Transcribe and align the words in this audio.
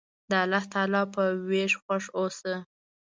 د 0.29 0.31
الله 0.43 0.63
تعالی 0.73 1.03
په 1.15 1.23
ویش 1.49 1.73
خوښ 1.83 2.03
اوسه. 2.19 2.55